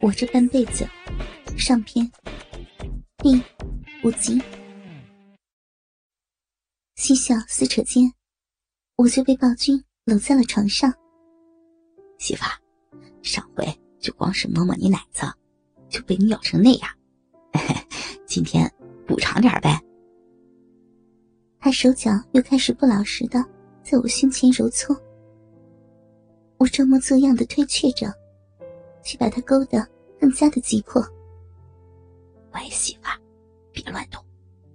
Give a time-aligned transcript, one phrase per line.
[0.00, 0.86] 我这半辈子，
[1.56, 2.10] 上篇
[3.18, 3.42] 第
[4.04, 4.40] 五集，
[6.96, 8.12] 嬉笑撕扯间，
[8.96, 10.92] 我就被暴君搂在了床上。
[12.18, 12.44] 媳妇，
[13.22, 13.66] 上回
[13.98, 15.26] 就光是摸摸你奶子，
[15.88, 16.90] 就被你咬成那样，
[18.26, 18.70] 今天
[19.06, 19.80] 补偿点呗。
[21.58, 23.42] 他手脚又开始不老实的
[23.82, 24.94] 在我胸前揉搓，
[26.58, 28.12] 我装模作样的推却着。
[29.06, 29.88] 去把他勾得
[30.18, 31.00] 更加的急迫。
[32.50, 33.08] 乖媳妇，
[33.70, 34.20] 别乱动，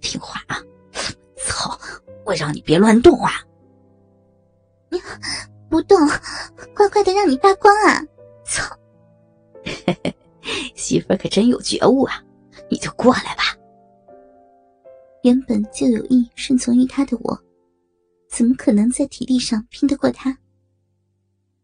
[0.00, 0.56] 听话啊！
[1.36, 1.78] 操，
[2.24, 3.32] 我让你别乱动啊！
[4.88, 4.98] 你
[5.68, 5.98] 不动，
[6.74, 8.02] 乖乖的让你扒光啊！
[8.46, 8.74] 操！
[10.74, 12.24] 媳妇可真有觉悟啊！
[12.70, 13.42] 你就过来吧。
[15.24, 17.38] 原本就有意顺从于他的我，
[18.30, 20.36] 怎么可能在体力上拼得过他？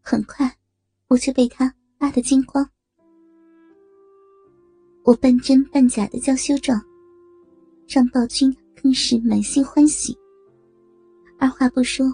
[0.01, 0.55] 很快，
[1.07, 1.73] 我就被他。
[1.99, 2.65] 扒得精光，
[5.03, 6.81] 我半真半假的娇羞状，
[7.89, 10.17] 让暴君更是满心欢喜。
[11.37, 12.05] 二话不说，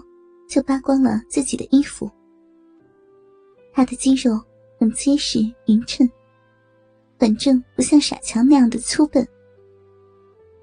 [0.48, 2.10] 就扒光了自己的衣服。
[3.72, 4.42] 他的肌肉
[4.80, 5.38] 很结实
[5.68, 6.10] 匀称，
[7.16, 9.24] 反正不像傻强那样的粗笨。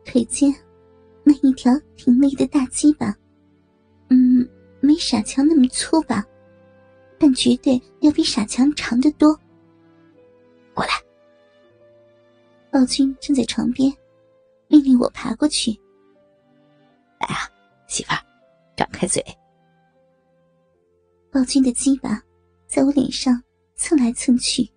[0.04, 0.54] 腿间
[1.24, 3.16] 那一条挺立的大鸡巴，
[4.10, 4.46] 嗯，
[4.82, 6.26] 没傻强那么粗吧。
[7.24, 9.34] 但绝对要比傻强长得多。
[10.74, 10.92] 过来，
[12.70, 13.90] 暴君正在床边，
[14.68, 15.72] 命令我爬过去。
[17.22, 17.50] 来啊，
[17.88, 18.20] 媳妇儿，
[18.76, 19.24] 张开嘴。
[21.32, 22.22] 暴君的鸡巴
[22.68, 23.42] 在我脸上
[23.78, 24.70] 蹭来蹭去。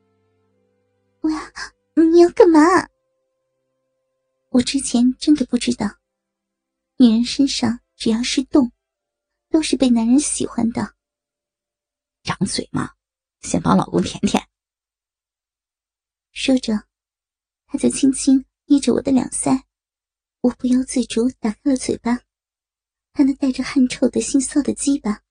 [1.22, 1.40] 我要，
[1.96, 2.60] 你要干嘛？
[4.50, 5.90] 我之前真的不知道，
[6.96, 8.70] 女人身上只要是洞，
[9.50, 10.94] 都是被男人喜欢的。
[12.26, 12.90] 张嘴嘛，
[13.40, 14.42] 先帮老公舔舔。
[16.32, 16.82] 说着，
[17.68, 19.62] 他就轻轻捏着我的两腮，
[20.40, 22.18] 我不由自主打开了嘴巴。
[23.12, 25.22] 他那带着汗臭的腥臊的鸡巴，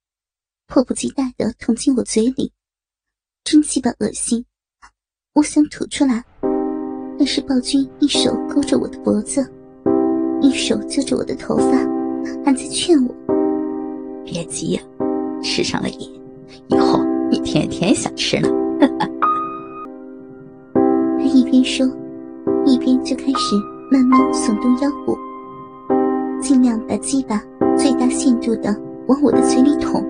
[0.68, 2.54] 迫不及待的捅进我嘴里，
[3.44, 4.46] 真鸡巴恶心！
[5.34, 6.24] 我想吐出来，
[7.20, 9.42] 但是暴君一手勾着我的脖子，
[10.42, 11.78] 一手揪着我的头发，
[12.46, 13.14] 还在劝我
[14.26, 14.82] ：“别急呀，
[15.44, 16.16] 吃上了瘾。”
[16.70, 16.85] 以后
[17.36, 18.48] 你天天想吃呢。
[20.74, 21.86] 他一边说，
[22.66, 23.58] 一边就开始
[23.92, 25.18] 慢慢耸动腰部，
[26.40, 27.44] 尽量把鸡巴
[27.78, 28.74] 最大限度的
[29.08, 30.02] 往我的嘴里捅。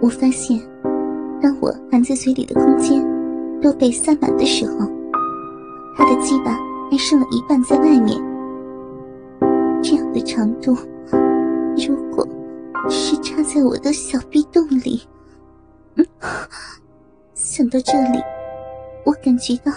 [0.00, 0.58] 我发现，
[1.42, 3.06] 当我含在嘴里的空间
[3.60, 4.90] 都被塞满的时候，
[5.94, 6.58] 他的鸡巴
[6.90, 8.18] 还剩了一半在外面。
[9.82, 10.74] 这样的长度，
[11.76, 12.26] 如果……
[12.90, 15.00] 是插在我的小臂洞里，
[17.54, 18.20] 想到这里，
[19.04, 19.70] 我感觉到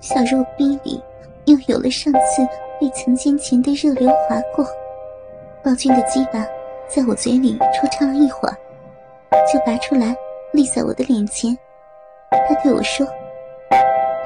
[0.00, 1.00] 小肉逼里
[1.44, 2.44] 又有了上次
[2.80, 4.66] 被强奸前的热流划过。
[5.62, 6.44] 暴君的鸡巴
[6.88, 8.56] 在我嘴里抽插了一会儿，
[9.46, 10.12] 就拔出来
[10.52, 11.56] 立在我的脸前。
[12.48, 13.06] 他对我说：“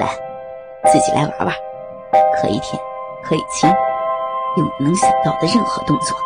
[0.00, 0.09] 来，
[0.91, 1.54] 自己来玩玩，
[2.41, 2.82] 可以舔，
[3.22, 3.69] 可以亲，
[4.56, 6.16] 用你能想到的任何动作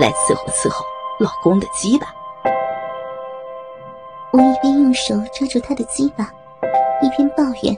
[0.00, 0.84] 来伺候伺候。”
[1.22, 2.08] 老公的鸡巴，
[4.38, 6.32] 我一边用手抓住他的鸡巴，
[7.02, 7.74] 一边抱怨：“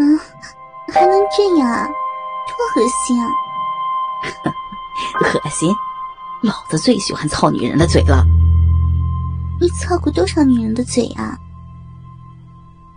[0.00, 0.02] 啊，
[0.90, 1.86] 还能这样，
[2.48, 3.28] 多恶心啊！
[5.44, 5.70] 恶心，
[6.42, 8.24] 老子最喜欢操女人的嘴了。
[9.60, 11.36] 你操过多少女人的嘴啊？”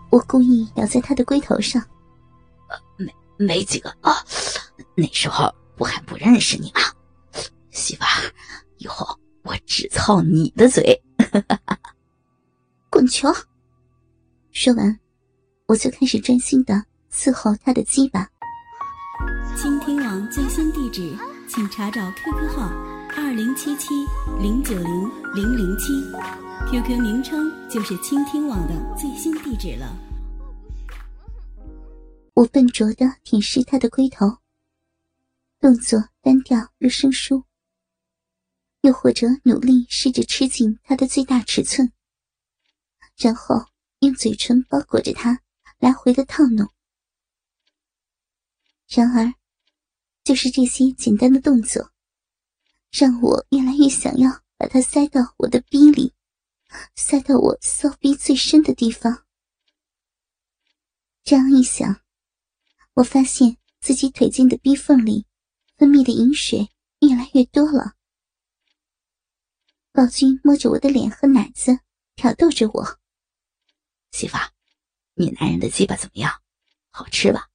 [0.09, 1.81] 我故意咬在他的龟头上，
[2.69, 4.15] 呃，没没几个啊，
[4.95, 6.79] 那时候我还不认识你嘛，
[7.71, 8.31] 媳妇儿，
[8.77, 9.05] 以后。
[9.45, 10.97] 我只操你的嘴，
[12.93, 13.27] 滚球！
[14.51, 14.99] 说完，
[15.65, 16.75] 我就开始专心的
[17.11, 18.29] 伺候他的鸡巴。
[19.57, 21.17] 倾听网最新地址，
[21.49, 22.69] 请查找 QQ 号
[23.17, 23.95] 二零七七
[24.39, 25.91] 零九零零零七
[26.69, 29.91] ，QQ 名称就是倾听网的最新地址了。
[32.35, 34.37] 我笨拙的舔舐他的龟头，
[35.59, 37.43] 动作单调又生疏。
[38.81, 41.91] 又或者努力试着吃进他的最大尺寸，
[43.17, 43.55] 然后
[43.99, 45.39] 用嘴唇包裹着它，
[45.79, 46.69] 来回的套弄。
[48.87, 49.33] 然而，
[50.23, 51.91] 就是这些简单的动作，
[52.91, 56.13] 让我越来越想要把它塞到我的逼里，
[56.95, 59.25] 塞到我骚逼最深的地方。
[61.23, 62.01] 这样一想，
[62.95, 65.25] 我发现自己腿间的逼缝里
[65.77, 66.69] 分泌的饮水
[66.99, 67.93] 越来越多了。
[69.91, 71.79] 暴君摸着我的脸和奶子，
[72.15, 72.99] 挑逗着我
[74.13, 74.37] ：“媳妇，
[75.15, 76.39] 你男人的鸡巴怎么样？
[76.91, 77.49] 好吃吧？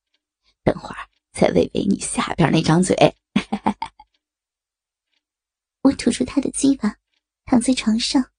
[0.65, 2.97] 等会儿再喂喂你下边那张嘴。
[5.83, 6.97] 我吐出他的鸡巴，
[7.45, 8.33] 躺在床上。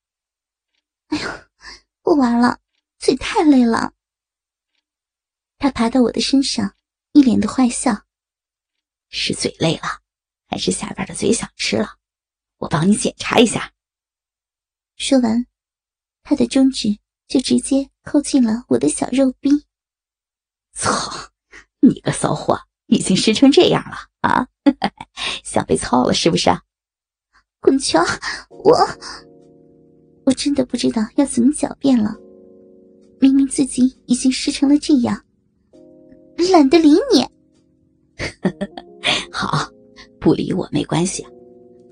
[1.08, 1.30] 哎呦，
[2.02, 2.60] 不玩了，
[3.00, 3.94] 嘴太累了。
[5.58, 6.76] 他爬到我的身上，
[7.14, 8.06] 一脸的坏笑。
[9.08, 10.02] 是嘴累了，
[10.46, 11.98] 还是下边的嘴想吃了？
[12.58, 13.74] 我帮你检查一下。
[14.98, 15.48] 说完，
[16.22, 19.50] 他的中指就直接扣进了我的小肉逼。
[20.74, 21.30] 操！
[21.82, 24.46] 你个骚货，已经湿成这样了啊！
[25.46, 26.50] 想被操了是不是？
[27.62, 27.98] 滚球！
[28.50, 28.78] 我
[30.26, 32.14] 我真的不知道要怎么狡辩了。
[33.22, 35.24] 明明自己已经湿成了这样，
[36.52, 37.26] 懒得理你。
[39.32, 39.70] 好，
[40.20, 41.26] 不理我没关系。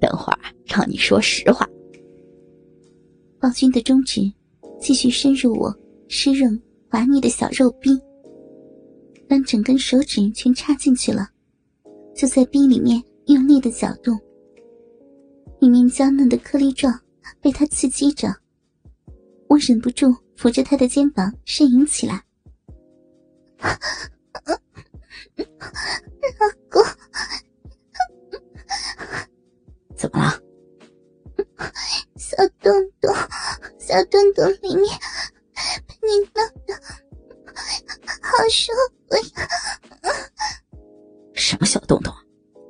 [0.02, 1.68] 等会儿让你说实话。
[3.40, 4.22] 暴君的中指
[4.88, 6.58] 继续深入我湿润
[6.90, 8.00] 滑腻的小肉逼，
[9.28, 11.28] 当整根手指全插进去了，
[12.16, 14.18] 就在逼里面用力的搅动。
[15.60, 16.98] 里面娇嫩的颗粒状
[17.42, 18.34] 被他刺激着，
[19.50, 22.24] 我忍不住扶着他的肩膀呻吟起来。
[26.40, 26.82] 老公，
[29.98, 30.42] 怎么了？
[32.28, 33.16] 小洞洞，
[33.80, 35.00] 小洞洞里面
[35.88, 36.76] 被你弄的
[38.22, 38.74] 好舒
[39.08, 39.48] 服呀！
[41.34, 42.14] 什么小洞洞？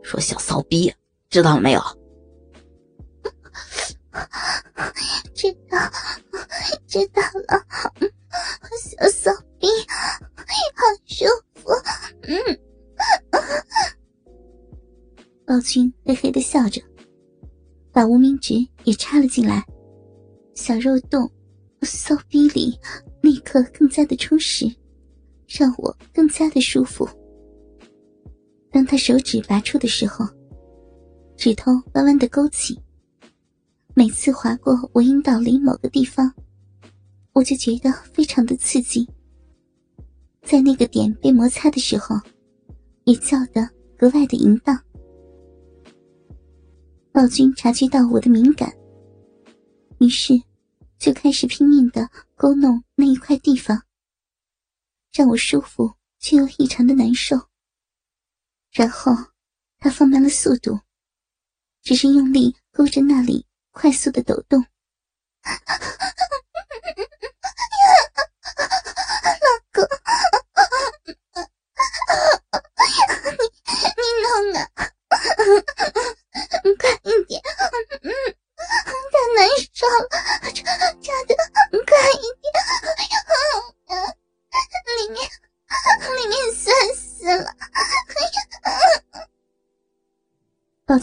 [0.04, 0.94] 说小骚逼，
[1.32, 1.82] 知道了没有？
[5.34, 5.80] 知道，
[6.86, 7.66] 知道了。
[8.80, 11.26] 小骚逼，好舒
[11.56, 11.72] 服。
[12.22, 12.60] 嗯。
[15.48, 16.80] 老君嘿嘿的笑着，
[17.98, 18.54] 把无名指
[18.84, 19.66] 也插了进来，
[20.54, 21.28] 小肉洞、
[21.82, 22.78] 骚逼里
[23.24, 24.72] 立刻更加的充实，
[25.48, 27.10] 让我更加的舒服。
[28.70, 30.24] 当他手指拔出的时候，
[31.36, 32.80] 指头弯弯的勾起。
[33.96, 36.32] 每次划过我阴道里某个地方，
[37.34, 39.10] 我就觉得非常的刺激。
[40.44, 42.16] 在那个点被摩擦的时候，
[43.06, 43.68] 也叫得
[43.98, 44.80] 格外的淫荡。
[47.18, 48.72] 暴君察觉到我的敏感，
[50.00, 50.40] 于是
[51.00, 53.82] 就开始拼命的勾弄那一块地方，
[55.12, 57.36] 让我舒服却又异常的难受。
[58.72, 59.12] 然后
[59.80, 60.80] 他放慢了速度，
[61.82, 63.48] 只是用力勾着那里。
[63.72, 64.64] 快速的抖动，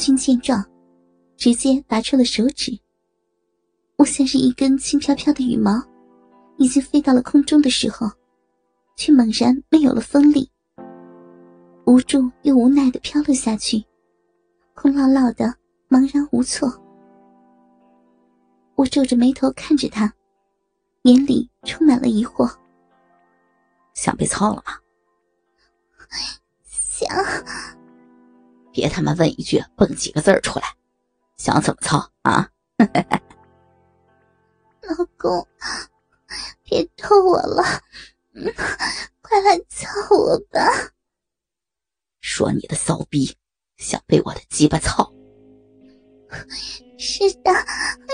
[0.05, 0.63] 宝清见状。
[1.39, 2.79] 直接拔出了手指，
[3.97, 5.83] 我像是一根轻飘飘的羽毛，
[6.59, 8.07] 已经飞到了空中的时候，
[8.97, 10.49] 却猛然没有了风力，
[11.87, 13.83] 无助又无奈的飘了下去，
[14.75, 15.53] 空落落的，
[15.89, 16.71] 茫然无措。
[18.77, 20.13] 我皱着眉头看着他，
[21.05, 22.49] 眼里充满了疑惑。
[23.95, 24.75] 想被操了吗？
[28.75, 30.67] 别他妈问一句，蹦几个字儿出来。
[31.37, 32.51] 想怎么操啊？
[34.83, 35.47] 老公，
[36.65, 37.63] 别逗我了，
[38.35, 38.53] 嗯
[39.23, 40.61] 快来操我吧！
[42.21, 43.37] 说你的骚逼，
[43.77, 45.11] 想被我的鸡巴操？
[46.99, 47.53] 是的，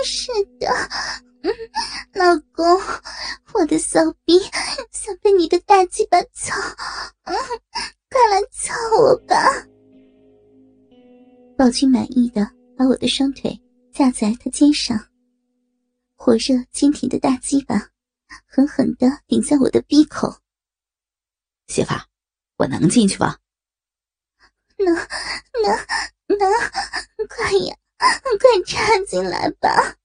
[0.03, 0.67] 是的，
[1.43, 1.51] 嗯
[2.13, 2.79] 老公，
[3.53, 4.39] 我的骚逼
[4.91, 6.55] 想被你的大鸡巴操，
[7.25, 7.35] 嗯
[8.09, 9.35] 快来操我吧！
[11.61, 12.51] 宝君满意的。
[12.75, 13.61] 把我的双腿
[13.93, 14.97] 架在他肩上，
[16.15, 17.75] 火热坚挺的大鸡巴
[18.47, 20.35] 狠狠的顶在我的鼻口。
[21.67, 21.93] 媳妇，
[22.57, 23.37] 我能进去吗？
[24.79, 26.49] 能，能，能，
[27.29, 29.95] 快呀，快插进来吧！